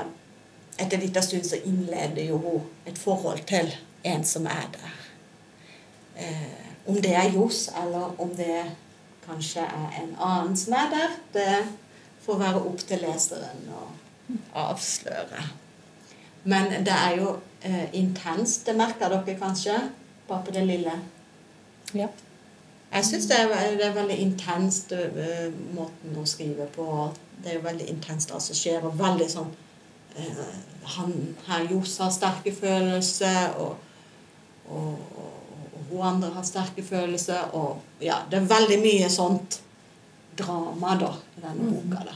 etter 0.78 0.98
en 0.98 1.06
liten 1.06 1.26
stund 1.26 1.46
så 1.46 1.60
innleder 1.66 2.26
jo 2.32 2.40
hun 2.42 2.90
et 2.90 2.98
forhold 2.98 3.44
til 3.50 3.70
en 4.08 4.26
som 4.26 4.48
er 4.50 4.66
der. 4.74 4.98
Eh, 6.26 6.66
om 6.90 6.98
det 7.04 7.14
er 7.20 7.34
Johs, 7.36 7.68
eller 7.78 8.18
om 8.22 8.34
det 8.38 8.64
kanskje 9.28 9.62
er 9.68 10.02
en 10.02 10.14
annen 10.24 10.58
som 10.58 10.74
er 10.78 10.90
der, 10.94 11.16
det 11.36 11.54
får 12.26 12.42
være 12.42 12.66
opp 12.70 12.82
til 12.88 13.04
leseren 13.04 13.72
å 13.76 13.86
avsløre. 14.58 15.44
Men 16.48 16.72
det 16.86 16.96
er 16.96 17.18
jo 17.20 17.34
eh, 17.62 17.88
intenst. 18.00 18.66
Det 18.66 18.76
merker 18.78 19.12
dere 19.12 19.36
kanskje 19.40 19.76
bare 20.28 20.46
på 20.46 20.54
det 20.56 20.64
lille. 20.68 20.94
Ja. 21.94 22.08
Jeg 22.92 23.06
syns 23.06 23.28
det, 23.28 23.38
det 23.80 23.86
er 23.86 23.96
veldig 23.96 24.16
intenst, 24.24 24.94
uh, 24.96 25.48
måten 25.76 26.16
å 26.16 26.24
skrive 26.28 26.70
på. 26.72 26.86
Det 27.44 27.52
er 27.52 27.58
jo 27.58 27.66
veldig 27.66 27.88
intenst 27.92 28.32
det 28.32 28.40
som 28.44 28.56
skjer, 28.56 28.86
og 28.88 28.96
veldig 29.00 29.28
sånn 29.32 29.50
uh, 30.16 30.54
Han 30.96 31.12
her 31.50 31.68
Johs 31.68 31.98
har 32.00 32.14
sterke 32.16 32.54
følelser, 32.56 33.58
og, 33.60 33.76
og, 34.72 34.94
og, 35.20 35.60
og 35.68 35.92
hun 35.92 36.06
andre 36.14 36.32
har 36.38 36.48
sterke 36.48 36.84
følelser, 36.84 37.52
og 37.60 37.84
ja, 38.04 38.22
det 38.32 38.40
er 38.40 38.52
veldig 38.56 38.80
mye 38.86 39.12
sånt 39.12 39.60
drama 40.40 40.96
da 40.96 41.12
i 41.36 41.44
denne 41.44 41.74
boka. 41.74 42.08
da. 42.08 42.16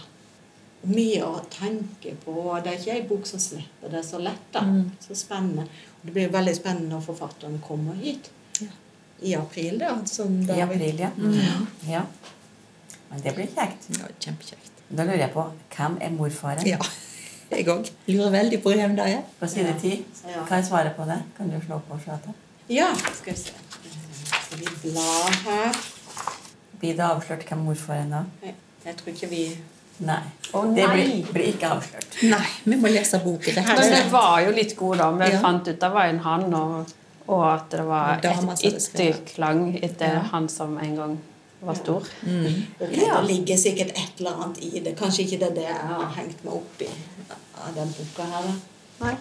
Mye 0.82 1.22
å 1.22 1.40
tenke 1.54 2.16
på. 2.24 2.34
Det 2.64 2.72
er 2.72 2.80
ikke 2.80 2.94
ei 2.96 3.08
bok 3.10 3.28
som 3.30 3.42
slipper 3.42 3.92
det 3.94 4.02
så 4.08 4.18
lett. 4.22 4.48
da. 4.54 4.64
Så 5.04 5.18
spennende. 5.18 5.68
Og 6.00 6.08
det 6.08 6.16
blir 6.16 6.32
veldig 6.34 6.56
spennende 6.58 6.96
når 6.96 7.04
forfatteren 7.12 7.60
kommer 7.62 8.00
hit 8.02 8.32
i 9.22 9.36
april. 9.38 9.78
da. 9.80 9.94
Som 10.06 10.42
I 10.50 10.62
april, 10.62 11.00
ja. 11.00 11.12
ja. 11.88 12.02
Men 13.10 13.22
det 13.22 13.36
blir 13.36 13.50
kjekt. 13.54 13.92
Ja, 14.00 14.10
kjempekjekt. 14.20 14.72
Da 14.92 15.06
lurer 15.08 15.22
jeg 15.26 15.32
på 15.36 15.44
hvem 15.76 15.98
er 16.04 16.14
morfaren? 16.16 16.68
Ja, 16.68 16.80
jeg 17.52 17.68
òg. 17.72 17.92
Lurer 18.10 18.34
veldig 18.34 18.62
på 18.64 18.74
hvem 18.76 18.96
det 18.98 19.08
er. 19.14 19.22
På 19.40 19.50
side 19.52 19.76
ti. 19.82 19.98
Ja. 20.26 20.42
er 20.42 20.48
svaret 20.48 20.68
svare 20.72 20.94
på 20.98 21.06
det? 21.10 21.20
Kan 21.38 21.52
du 21.54 21.60
slå 21.66 21.80
på 21.88 22.00
skjøtet? 22.02 22.48
Ja, 22.72 22.90
skal 22.96 23.36
vi 23.36 23.40
se. 23.40 23.54
Skal 24.32 24.60
vi 24.64 24.74
bla 24.90 25.08
her? 25.46 25.82
Blir 26.82 26.98
det 26.98 27.06
avslørt 27.06 27.46
hvem 27.46 27.66
morfaren 27.68 28.14
er? 28.24 28.56
Jeg 28.82 28.98
tror 28.98 29.14
ikke 29.14 29.30
vi 29.30 29.44
Nei. 30.02 30.22
Å, 30.54 30.62
Det 30.76 30.86
blir, 30.92 31.12
blir 31.32 31.48
ikke 31.54 31.70
avslørt. 31.78 32.16
Nei, 32.28 32.46
vi 32.66 32.76
må 32.82 32.90
lese 32.92 33.20
boken. 33.24 33.56
Det, 33.56 33.64
Men 33.68 33.92
vi 33.94 34.10
var 34.12 34.40
jo 34.46 34.52
litt 34.56 34.74
gode, 34.80 34.98
da. 34.98 35.12
Vi 35.20 35.32
Ja. 35.32 35.40
fant 35.44 35.68
ut 35.68 35.80
det 35.80 35.90
var 35.94 36.06
en 36.10 36.20
han, 36.26 36.54
og, 36.54 36.94
og 37.28 37.44
at 37.54 37.70
det 37.70 37.84
var 37.88 38.18
et 38.18 38.64
etterklang 38.66 39.80
etter 39.84 40.14
Ja. 40.16 40.20
han 40.32 40.50
som 40.50 40.78
en 40.78 40.96
gang 40.96 41.18
var 41.62 41.76
stor. 41.76 42.02
Ok, 42.82 42.98
Ja. 42.98 43.22
Det 43.22 43.28
ligger 43.28 43.58
sikkert 43.58 43.90
et 43.96 44.20
eller 44.20 44.32
annet 44.44 44.58
i 44.64 44.80
det. 44.80 44.96
Kanskje 44.98 45.24
ikke 45.26 45.40
det 45.40 45.50
er 45.52 45.56
det 45.56 45.64
jeg 45.70 45.88
har 45.94 46.12
hengt 46.18 46.44
meg 46.44 46.54
opp 46.54 46.82
i 46.82 46.88
av 47.62 47.74
den 47.76 47.88
boka 47.98 48.24
her. 48.24 48.44
da. 48.44 49.06
Nei. 49.06 49.16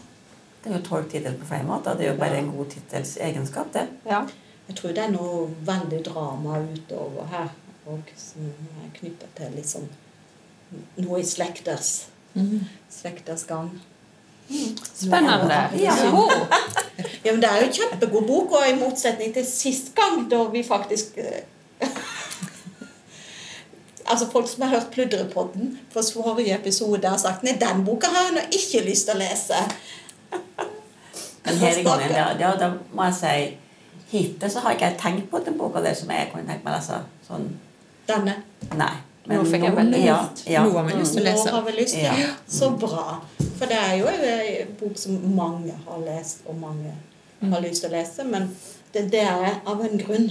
Det 0.63 0.73
er 0.73 0.77
jo 0.79 0.83
tolv 0.85 1.11
titler 1.11 1.33
på 1.41 1.47
flere 1.47 1.65
måter. 1.65 1.95
Det 1.97 2.07
er 2.07 2.13
jo 2.13 2.19
bare 2.19 2.37
en 2.39 2.53
god 2.57 2.67
tittels 2.71 3.17
egenskap, 3.17 3.73
det. 3.73 3.87
Ja. 4.07 4.27
Jeg 4.69 4.77
tror 4.77 4.89
det 4.95 4.99
er 5.05 5.11
noe 5.11 5.49
veldig 5.65 6.03
drama 6.05 6.59
utover 6.75 7.27
her. 7.31 7.49
Og 7.87 8.01
som 8.17 8.43
er 8.85 8.91
knyttet 8.99 9.35
til 9.37 9.51
litt 9.57 9.67
sånn 9.67 9.89
noe 11.01 11.21
i 11.21 11.27
slekters, 11.27 11.93
slekters 12.91 13.47
gang. 13.49 13.71
Spennende. 14.95 15.69
Ja. 15.79 15.97
Ja, 17.23 17.33
men 17.33 17.41
Det 17.41 17.49
er 17.49 17.61
jo 17.61 17.67
en 17.67 17.73
kjempegod 17.73 18.27
bok, 18.27 18.53
og 18.53 18.69
i 18.69 18.75
motsetning 18.77 19.33
til 19.35 19.45
sist 19.47 19.95
gang, 19.97 20.25
da 20.31 20.43
vi 20.53 20.63
faktisk 20.65 21.17
eh, 21.21 21.43
Altså 24.11 24.27
Folk 24.33 24.49
som 24.49 24.63
har 24.63 24.75
hørt 24.75 24.91
Pludrepodden 24.93 25.79
på 25.93 26.03
forrige 26.13 26.55
episode, 26.55 27.09
har 27.09 27.17
sagt 27.17 27.43
nei, 27.45 27.57
den 27.61 27.85
boka 27.85 28.09
har 28.13 28.29
jeg 28.29 28.37
nå 28.37 28.45
ikke 28.53 28.85
lyst 28.89 29.09
til 29.09 29.17
å 29.17 29.21
lese. 29.21 29.61
Men 31.45 31.61
her 31.63 31.79
i 31.81 31.85
gangen, 31.87 32.17
ja, 32.17 32.31
ja, 32.41 32.55
da 32.61 32.73
må 32.93 33.09
jeg 33.09 33.19
si 33.21 33.35
Hittil 34.11 34.51
så 34.51 34.65
har 34.65 34.75
ikke 34.75 34.91
jeg 34.91 35.01
tenkt 35.01 35.31
på 35.31 35.41
den 35.45 35.57
boka 35.61 35.81
der 35.85 35.95
som 35.95 36.11
jeg 36.11 36.33
kunne 36.33 36.49
tenkt 36.49 36.67
meg 36.67 36.75
å 36.75 36.81
lese. 36.81 37.01
Sånn, 37.29 37.47
Denne. 38.09 38.41
nei. 38.77 38.95
Nå 39.31 39.45
fikk 39.47 39.65
jeg 39.69 39.77
veldig 39.77 40.01
ja, 40.03 40.19
ja. 40.51 40.65
Nå 40.67 40.75
har 40.75 40.89
vi 40.89 40.97
lyst 40.99 41.17
til 41.17 41.23
å 41.23 41.27
lese. 41.29 41.47
Nå 41.47 41.57
har 41.57 41.67
vi 41.69 41.75
lyst. 41.77 41.99
Ja. 42.03 42.31
Så 42.51 42.71
bra. 42.81 43.05
For 43.61 43.71
det 43.71 43.79
er 43.79 43.97
jo 44.01 44.11
en 44.11 44.75
bok 44.81 44.99
som 44.99 45.19
mange 45.37 45.77
har 45.87 46.03
lest, 46.07 46.43
og 46.49 46.59
mange 46.59 46.95
har 47.41 47.65
lyst 47.65 47.85
til 47.85 47.93
å 47.93 47.97
lese. 47.97 48.27
Men 48.27 48.49
det, 48.93 49.07
det 49.13 49.23
er 49.27 49.61
av 49.69 49.85
en 49.87 50.03
grunn. 50.03 50.31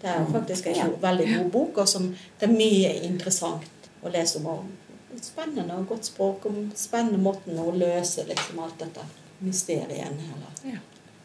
Det 0.00 0.12
er 0.12 0.26
faktisk 0.32 0.68
en 0.72 0.96
veldig 1.02 1.28
god 1.32 1.50
bok, 1.52 1.78
og 1.82 1.88
som 1.88 2.08
det 2.12 2.48
er 2.48 2.52
mye 2.52 2.92
interessant 3.08 3.90
å 4.04 4.12
lese 4.12 4.42
om. 4.44 4.66
Og 5.12 5.22
spennende 5.24 5.76
og 5.76 5.88
godt 5.90 6.08
språk, 6.10 6.46
om 6.50 6.66
spennende 6.76 7.20
måten 7.22 7.58
å 7.60 7.70
løse 7.74 8.26
liksom 8.28 8.60
alt 8.64 8.78
dette 8.82 9.04
mysteriet 9.44 10.08
eller 10.08 10.78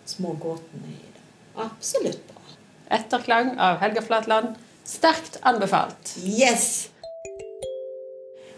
små 0.05 0.33
gåtene 0.39 0.91
i 0.91 1.07
det. 1.13 1.23
Absolutt 1.61 2.23
bra. 2.27 2.41
Etterklang 2.91 3.53
av 3.59 3.79
Helga 3.83 4.01
Flatland. 4.03 4.55
Sterkt 4.83 5.39
anbefalt. 5.41 6.15
Yes! 6.25 6.89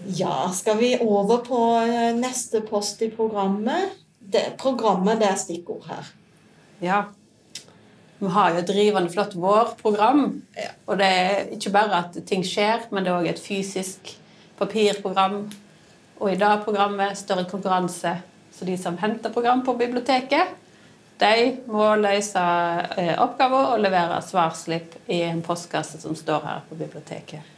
Ja, 0.07 0.51
skal 0.53 0.77
vi 0.77 0.97
over 0.99 1.37
på 1.37 1.59
eh, 1.79 2.15
neste 2.15 2.61
post 2.61 3.01
i 3.01 3.09
programmet? 3.11 3.91
Det, 4.19 4.53
programmet, 4.59 5.19
det 5.19 5.29
er 5.29 5.39
stikkord 5.39 5.85
her. 5.87 6.09
Ja. 6.83 7.03
Vi 8.19 8.31
har 8.31 8.51
jo 8.51 8.61
et 8.61 8.67
drivende 8.67 9.11
flott 9.11 9.35
vårprogram. 9.35 10.25
Ja. 10.55 10.71
Og 10.87 10.99
det 10.99 11.07
er 11.07 11.53
ikke 11.55 11.71
bare 11.75 12.01
at 12.05 12.19
ting 12.27 12.43
skjer, 12.47 12.87
men 12.91 13.03
det 13.03 13.11
er 13.11 13.19
òg 13.19 13.29
et 13.31 13.43
fysisk 13.43 14.15
papirprogram. 14.59 15.45
Og 16.19 16.31
i 16.31 16.39
dag-programmet 16.39 17.19
større 17.19 17.47
konkurranse. 17.51 18.17
Så 18.53 18.67
de 18.67 18.77
som 18.79 18.99
henter 18.99 19.31
program 19.33 19.63
på 19.65 19.75
biblioteket, 19.79 20.51
de 21.23 21.47
må 21.71 21.87
løse 21.99 22.43
oppgaven 22.43 23.21
oppgaver 23.23 23.73
og 23.73 23.81
levere 23.83 24.19
svarslipp 24.25 24.95
i 25.11 25.21
en 25.25 25.41
postkasse 25.45 26.01
som 26.01 26.15
står 26.15 26.45
her 26.47 26.63
på 26.69 26.77
biblioteket. 26.79 27.51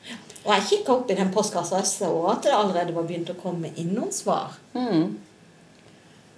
Og 0.45 0.51
jeg 0.53 0.65
kikka 0.69 0.93
opp 0.93 1.09
i 1.09 1.17
den 1.17 1.31
postkassa 1.33 1.79
og 1.81 1.87
så 1.89 2.09
at 2.29 2.45
det 2.45 2.53
allerede 2.53 2.93
var 2.93 3.07
begynt 3.07 3.31
å 3.33 3.37
komme 3.39 3.71
inn 3.81 3.95
noen 3.97 4.13
svar. 4.13 4.53
Mm. 4.77 5.15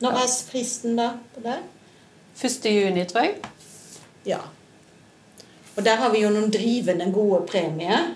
Når 0.04 0.20
er 0.22 0.36
fristen 0.48 0.96
da 1.00 1.10
på 1.34 1.44
det? 1.44 1.58
1. 2.38 2.68
juni, 2.70 3.04
tror 3.10 3.26
jeg. 3.26 3.40
Ja. 4.28 4.44
Og 5.76 5.84
der 5.86 5.98
har 6.00 6.14
vi 6.14 6.22
jo 6.22 6.30
noen 6.34 6.52
drivende 6.54 7.10
gode 7.14 7.42
premier. 7.50 8.12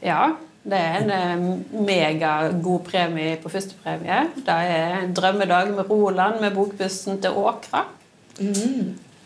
Ja, 0.00 0.36
det 0.62 0.78
er 0.78 0.98
en 1.00 1.12
eh, 1.14 1.80
megagod 1.82 2.84
premie 2.86 3.36
på 3.42 3.50
førstepremie. 3.52 4.22
Det 4.46 4.54
er 4.54 5.00
en 5.00 5.14
drømmedag 5.16 5.74
med 5.74 5.90
Roland 5.90 6.40
med 6.40 6.54
bokbussen 6.56 7.20
til 7.20 7.36
Åkra. 7.42 7.84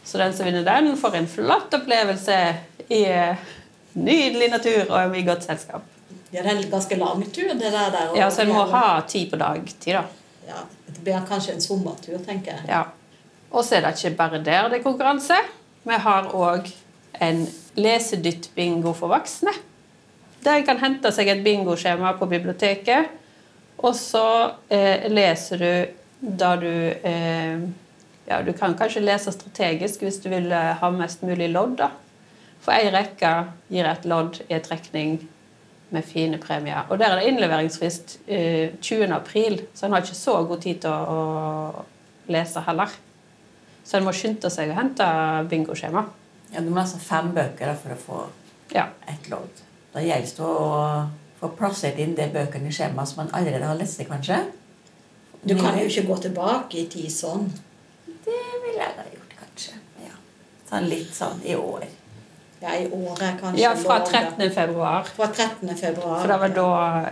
Så 0.05 0.19
den 0.19 0.35
som 0.37 0.47
vinner 0.47 0.65
den, 0.67 0.97
får 0.97 1.17
en 1.17 1.29
flott 1.29 1.75
opplevelse 1.75 2.39
i 2.89 3.05
eh, 3.05 3.37
nydelig 3.93 4.51
natur 4.51 4.91
og 4.91 5.17
i 5.17 5.23
godt 5.25 5.47
selskap. 5.47 5.87
Ja, 6.35 6.43
det 6.43 6.51
er 6.51 6.57
en 6.57 6.71
ganske 6.71 6.97
lang 6.99 7.23
tur, 7.33 7.49
det 7.55 7.71
der. 7.73 7.91
der 7.95 8.17
Ja, 8.19 8.31
Så 8.31 8.43
en 8.43 8.53
må 8.53 8.65
ha 8.69 9.01
tid 9.09 9.31
på 9.31 9.39
dagtid, 9.41 9.95
da. 9.95 10.03
Ja, 10.49 10.65
det 10.87 11.01
blir 11.05 11.27
kanskje 11.29 11.55
en 11.55 11.61
sommertur, 11.61 12.19
tenker 12.27 12.59
jeg. 12.59 12.65
Ja. 12.69 12.83
Og 13.55 13.65
så 13.65 13.79
er 13.79 13.85
det 13.85 13.95
ikke 13.95 14.17
bare 14.19 14.43
der 14.43 14.69
det 14.69 14.81
er 14.81 14.83
konkurranse. 14.83 15.37
Vi 15.85 15.99
har 16.07 16.33
òg 16.35 16.73
en 17.23 17.47
lesedytt-bingo 17.77 18.93
for 18.93 19.13
voksne. 19.13 19.53
Der 20.45 20.59
en 20.59 20.67
kan 20.67 20.81
hente 20.83 21.13
seg 21.15 21.31
et 21.31 21.45
bingoskjema 21.45 22.17
på 22.19 22.27
biblioteket. 22.29 23.13
Og 23.79 23.95
så 23.97 24.27
eh, 24.69 25.07
leser 25.11 25.63
du 25.63 26.35
da 26.43 26.55
du 26.57 26.69
eh, 26.69 27.63
Ja, 28.29 28.39
du 28.43 28.53
kan 28.57 28.75
kanskje 28.79 29.03
lese 29.05 29.33
strategisk 29.35 30.01
hvis 30.07 30.21
du 30.25 30.31
vil 30.33 30.51
eh, 30.53 30.73
ha 30.81 30.91
mest 30.95 31.23
mulig 31.27 31.51
lodd, 31.53 31.77
da. 31.83 31.91
For 32.65 32.73
ei 32.73 32.89
rekke 32.95 33.31
gir 33.69 33.85
et 33.91 34.07
lodd 34.09 34.39
i 34.49 34.55
en 34.57 34.63
trekning 34.65 35.19
med 35.93 36.05
fine 36.09 36.39
premier. 36.41 36.87
Og 36.89 36.99
der 36.99 37.13
er 37.13 37.21
det 37.21 37.29
innleveringsfrist 37.33 38.15
eh, 38.27 38.71
20. 38.81 39.11
april, 39.13 39.59
så 39.77 39.87
en 39.87 39.93
har 39.93 40.01
ikke 40.07 40.17
så 40.17 40.39
god 40.49 40.63
tid 40.65 40.81
til 40.87 40.91
å, 40.91 41.19
å 42.25 42.33
lese 42.33 42.63
heller. 42.65 42.95
Så 43.85 43.99
en 43.99 44.07
må 44.09 44.15
skynde 44.17 44.49
seg 44.51 44.73
å 44.73 44.79
hente 44.79 45.05
bingoskjema. 45.51 46.07
Ja, 46.55 46.63
du 46.65 46.71
må 46.73 46.81
lese 46.81 46.99
fem 47.05 47.29
bøker 47.37 47.75
for 47.83 47.93
å 47.93 48.01
få 48.07 48.23
Ja. 48.73 48.87
et 49.13 49.29
lodd. 49.29 49.61
Da 49.93 50.01
gjelder 50.01 50.33
det 50.39 50.49
å 50.49 51.05
få 51.43 51.53
plassert 51.59 52.01
inn 52.01 52.17
de 52.17 52.25
bøkene 52.33 52.73
i 52.73 52.75
skjemaet 52.75 53.11
som 53.13 53.21
man 53.21 53.35
allerede 53.37 53.69
har 53.69 53.77
lest, 53.77 54.01
kanskje. 54.09 54.41
Du 55.45 55.53
kan 55.61 55.77
jo 55.79 55.85
ikke 55.85 56.07
gå 56.09 56.17
tilbake 56.25 56.81
i 56.81 56.87
tid 56.89 57.13
sånn. 57.13 57.51
Det 58.25 58.39
ville 58.65 58.81
jeg 58.81 58.97
ha 58.99 59.05
gjort, 59.13 59.35
kanskje. 59.41 59.77
Ja. 60.07 60.17
Sånn 60.71 60.89
litt 60.91 61.15
sånn 61.15 61.43
i 61.45 61.55
år. 61.59 61.85
Ja, 62.65 62.73
i 62.81 62.87
år 62.89 63.19
er 63.21 63.35
kanskje 63.41 63.61
ja, 63.61 63.75
fra 63.77 63.99
13. 64.09 64.51
februar. 64.55 65.05
Fra 65.17 65.27
13. 65.29 65.75
februar. 65.77 66.21
For 66.23 66.31
det 66.33 66.39
var 66.41 66.55
da 66.57 66.69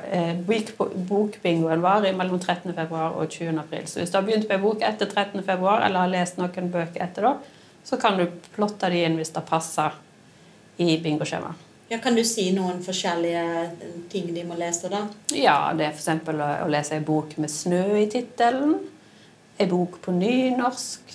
eh, 0.09 0.31
bok- 0.49 0.95
bokbingoen 1.11 1.83
var 1.85 2.07
mellom 2.17 2.39
13. 2.41 2.73
februar 2.73 3.19
og 3.21 3.29
20. 3.29 3.59
april. 3.61 3.85
Så 3.91 4.01
hvis 4.01 4.11
du 4.15 4.17
har 4.17 4.25
begynt 4.25 4.49
på 4.49 4.57
en 4.57 4.63
bok 4.63 4.81
etter 4.89 5.11
13. 5.11 5.43
februar, 5.45 5.85
eller 5.85 6.07
har 6.07 6.15
lest 6.15 6.41
noen 6.41 6.71
bøker 6.73 7.05
etter 7.05 7.29
da, 7.29 7.35
så 7.85 7.99
kan 8.01 8.17
du 8.17 8.25
plotte 8.55 8.89
de 8.95 9.03
inn 9.05 9.19
hvis 9.21 9.35
det 9.35 9.45
passer 9.51 9.93
i 10.81 10.97
bingoskjemaet. 11.05 11.69
Ja, 11.93 11.99
kan 12.01 12.15
du 12.17 12.23
si 12.25 12.47
noen 12.57 12.79
forskjellige 12.81 13.43
ting 14.09 14.31
de 14.33 14.47
må 14.49 14.57
lese, 14.57 14.89
da? 14.89 15.03
Ja, 15.37 15.59
det 15.77 15.91
er 15.91 15.93
f.eks. 15.93 16.09
å 16.33 16.47
å 16.65 16.69
lese 16.73 16.97
ei 16.97 17.03
bok 17.05 17.35
med 17.37 17.53
snø 17.53 17.83
i 18.01 18.07
tittelen. 18.09 18.79
Ei 19.63 19.69
bok 19.71 20.01
på 20.03 20.11
nynorsk. 20.11 21.13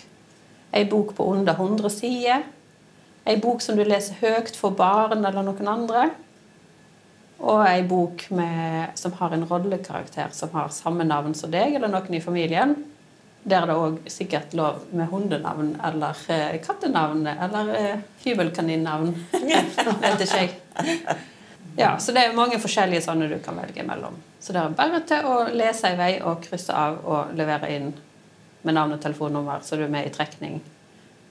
Ei 0.71 0.85
bok 0.87 1.15
på 1.15 1.25
under 1.33 1.53
100 1.53 1.89
sider. 1.91 2.45
Ei 3.27 3.35
bok 3.43 3.59
som 3.61 3.75
du 3.75 3.83
leser 3.83 4.15
høyt 4.21 4.55
for 4.55 4.71
barn 4.71 5.25
eller 5.25 5.43
noen 5.43 5.67
andre. 5.67 6.05
Og 7.43 7.65
ei 7.67 7.81
bok 7.83 8.23
med, 8.31 8.93
som 8.95 9.17
har 9.19 9.35
en 9.35 9.43
rollekarakter 9.49 10.31
som 10.31 10.55
har 10.55 10.71
samme 10.71 11.03
navn 11.03 11.35
som 11.35 11.51
deg 11.51 11.75
eller 11.75 11.91
noen 11.91 12.15
i 12.15 12.23
familien. 12.23 12.77
Der 13.43 13.65
er 13.65 13.69
det 13.69 13.77
òg 13.79 13.99
sikkert 14.11 14.55
lov 14.55 14.87
med 14.95 15.11
hundenavn 15.11 15.75
eller 15.91 16.23
eh, 16.31 16.57
kattenavn 16.63 17.27
eller 17.27 17.75
eh, 17.75 18.01
hybelkaninnavn. 18.23 19.11
Vet 20.07 20.23
ikke 20.23 20.41
jeg. 20.41 20.57
Ja, 21.77 21.93
så 21.99 22.15
det 22.15 22.23
er 22.23 22.35
mange 22.35 22.57
forskjellige 22.63 23.03
sånne 23.05 23.27
du 23.29 23.37
kan 23.43 23.59
velge 23.59 23.83
mellom. 23.85 24.15
Så 24.39 24.55
det 24.55 24.63
er 24.63 24.75
bare 24.79 25.03
til 25.07 25.27
å 25.27 25.39
lese 25.51 25.91
i 25.91 25.99
vei 25.99 26.13
og 26.23 26.41
krysse 26.47 26.73
av 26.73 27.03
og 27.03 27.35
levere 27.37 27.75
inn 27.75 27.91
med 28.63 28.73
navn 28.77 28.95
og 28.95 29.01
telefonnummer, 29.01 29.61
så 29.63 29.77
du 29.77 29.83
er 29.85 29.93
med 29.93 30.07
i 30.07 30.13
trekning 30.13 30.59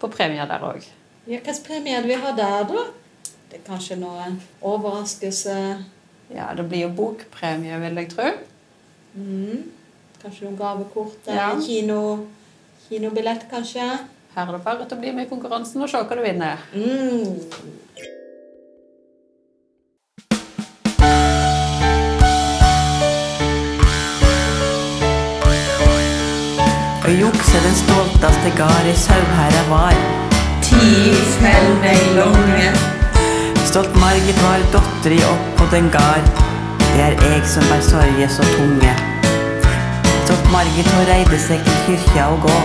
på 0.00 0.10
premier 0.12 0.46
der 0.48 0.64
òg. 0.64 0.86
Ja, 1.26 1.40
er 1.42 2.02
det 2.02 2.06
vi 2.06 2.18
har 2.22 2.36
der, 2.36 2.66
da? 2.68 2.84
Det 3.50 3.60
er 3.60 3.64
kanskje 3.66 3.96
noe 3.98 4.28
overraskelse? 4.62 5.56
Ja, 6.34 6.50
det 6.56 6.66
blir 6.68 6.86
jo 6.86 6.92
bokpremie, 6.94 7.78
vil 7.80 8.00
jeg 8.02 8.10
tro. 8.12 8.30
Mm. 9.14 9.64
Kanskje 10.22 10.46
noen 10.46 10.58
gavekort? 10.58 11.18
Ja. 11.26 11.50
eller 11.52 11.62
Kino, 11.66 12.00
kinobillett, 12.88 13.46
kanskje? 13.50 13.86
Her 14.34 14.48
er 14.48 14.52
det 14.52 14.64
bare 14.64 14.84
til 14.84 14.98
å 14.98 15.00
bli 15.00 15.12
med 15.16 15.26
i 15.26 15.30
konkurransen 15.30 15.82
og 15.82 15.90
se 15.90 16.02
hva 16.02 16.18
du 16.18 16.22
vinner. 16.24 16.62
Mm. 16.74 18.15
Og 27.06 27.12
jukse 27.20 27.58
den 27.62 27.74
stolteste 27.74 28.50
gard 28.56 28.86
i 28.90 28.94
Sauherre 28.98 29.62
var. 29.70 29.94
Ti 30.62 31.14
fell 31.38 31.68
meg 31.78 32.00
lange. 32.16 32.70
Stolt 33.68 33.94
Margit 34.02 34.40
var 34.42 34.64
dotter 34.72 35.14
i 35.14 35.20
opp 35.28 35.44
på 35.60 35.68
den 35.70 35.86
gard. 35.94 36.26
Det 36.80 37.04
er 37.04 37.14
eg 37.28 37.46
som 37.46 37.62
bær 37.70 37.84
sorge 37.86 38.26
så 38.36 38.46
tunge. 38.56 38.94
Stolt 40.24 40.48
Margit 40.50 40.90
hun 40.96 41.06
reide 41.06 41.38
seg 41.44 41.62
til 41.68 41.78
kyrkja 41.84 42.26
og 42.32 42.42
gå. 42.48 42.56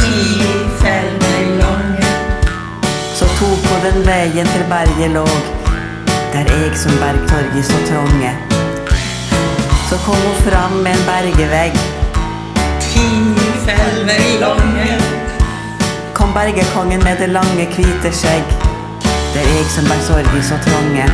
Ti 0.00 0.24
fell 0.80 1.12
meg 1.26 1.52
lange. 1.60 2.14
Så 3.18 3.28
tok 3.36 3.68
hun 3.68 3.84
den 3.84 4.00
veien 4.08 4.48
til 4.54 4.64
berget 4.72 5.12
låg. 5.18 5.36
Det 6.32 6.40
er 6.46 6.54
eg 6.62 6.80
som 6.86 6.96
berg 7.04 7.28
torget 7.28 7.68
så 7.68 7.84
trånge. 7.90 8.32
Så 9.90 10.00
kom 10.08 10.24
hun 10.24 10.42
fram 10.48 10.80
med 10.80 10.96
en 10.96 11.06
bergevegg. 11.12 11.95
Meg 13.66 14.40
lange. 14.40 14.86
Kom 16.14 16.32
bergekongen 16.32 17.02
med 17.04 17.16
det 17.18 17.28
lange, 17.28 17.66
hvite 17.74 18.12
skjegg. 18.14 18.52
Det 19.34 19.40
er 19.42 19.48
eg 19.58 19.72
som 19.72 19.88
bærer 19.90 20.04
sorg 20.06 20.36
i 20.38 20.42
så 20.46 20.58
trånge. 20.62 21.06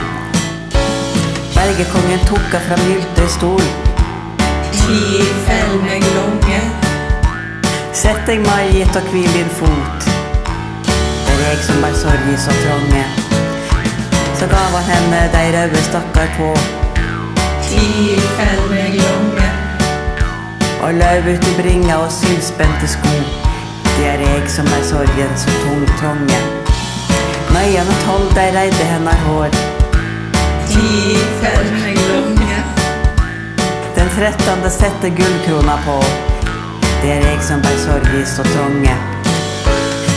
Bergekongen 1.54 2.20
tok 2.28 2.56
av 2.58 2.66
fram 2.66 2.84
gylter 2.90 3.30
stol. 3.32 3.64
Ti 4.76 5.00
fell 5.46 5.80
meg 5.86 6.04
lange. 6.18 6.60
Sett 7.96 8.20
deg, 8.28 8.44
Marit, 8.44 9.00
og 9.00 9.08
hvil 9.14 9.32
din 9.32 9.50
fot. 9.56 10.08
Det 10.84 11.32
er 11.32 11.42
jeg 11.46 11.64
som 11.70 11.80
bærer 11.80 12.00
sorg 12.04 12.30
i 12.34 12.38
så 12.44 12.60
trånge. 12.60 13.08
Så 14.36 14.52
gav 14.52 14.76
han 14.76 14.88
henne 14.92 15.24
de 15.32 15.44
røde 15.56 15.84
stakkar 15.88 16.32
på, 16.36 16.52
Ti 17.64 17.84
fell 18.36 18.66
meg 18.68 19.00
lange. 19.00 19.21
Og 20.82 20.94
løv 20.94 21.28
ut 21.34 21.48
i 21.48 21.54
bringa 21.62 21.96
og 22.02 22.12
sylspente 22.12 22.88
sko. 22.88 23.14
Det 23.96 24.06
er 24.08 24.24
jeg 24.26 24.50
som 24.50 24.66
er 24.66 24.82
sorgen 24.90 25.36
så 25.36 25.54
tung 25.62 25.86
trånge. 26.00 26.40
er 27.54 27.94
tolv, 28.06 28.34
dei 28.34 28.48
reide 28.56 28.84
hennar 28.90 29.18
hår. 29.26 29.50
Ti 30.68 31.16
fell 31.40 31.72
meg. 31.78 32.02
Den 33.96 34.08
trettende 34.16 34.70
sette 34.70 35.10
gullkrona 35.10 35.76
på. 35.86 35.98
Det 37.02 37.10
er 37.12 37.24
jeg 37.28 37.42
som 37.46 37.62
bær 37.62 37.78
sorg 37.84 38.08
i 38.18 38.24
så 38.26 38.42
trånge. 38.42 38.96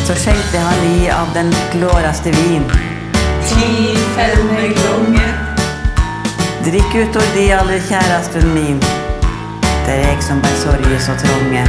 Så 0.07 0.17
skjenkte 0.23 0.65
han 0.65 0.83
i 0.89 1.09
av 1.13 1.29
den 1.37 1.53
glåraste 1.75 2.33
vin. 2.41 2.65
Ti 3.45 3.71
fell 4.17 4.43
meg 4.49 4.73
lange. 4.87 5.31
Drikk 6.65 7.01
ut 7.03 7.21
og 7.21 7.33
de 7.37 7.49
aller 7.53 7.83
kjæresten 7.89 8.53
min. 8.57 9.04
Det 9.85 9.93
er 9.93 10.07
jeg 10.07 10.23
som 10.23 10.41
bær 10.41 10.55
sorge 10.63 10.97
så 11.07 11.13
trange. 11.21 11.63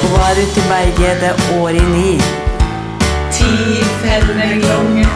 Hun 0.00 0.10
var 0.16 0.34
ute 0.42 0.60
i 0.62 0.64
berget 0.70 1.20
det 1.22 1.32
året 1.58 1.78
i 1.78 1.86
ni, 1.96 2.12
Ti 3.34 3.50
fell 4.02 4.26
lange. 4.62 5.06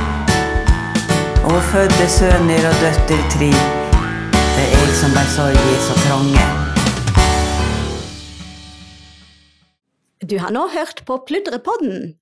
og 1.45 1.63
fødte 1.73 2.07
sønner 2.19 2.63
og 2.71 2.75
døtter 2.83 3.23
tri. 3.35 3.51
Det 4.33 4.65
er 4.65 4.71
jeg 4.75 4.95
som 5.01 5.11
bær 5.17 5.29
sorge 5.37 5.75
så 5.87 5.95
trange. 6.05 6.47
Du 10.31 10.39
har 10.39 10.51
nå 10.51 10.69
hørt 10.69 11.03
på 11.07 11.23
Pludrepodden. 11.27 12.15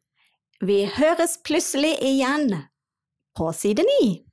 Vi 0.60 0.84
høres 0.96 1.38
plutselig 1.44 1.96
igjen 2.02 2.54
på 3.36 3.52
side 3.52 3.82
ni. 3.82 4.25